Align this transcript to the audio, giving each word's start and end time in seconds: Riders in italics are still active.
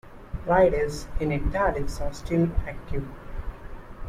Riders 0.47 1.05
in 1.19 1.31
italics 1.31 2.01
are 2.01 2.11
still 2.11 2.49
active. 2.67 3.07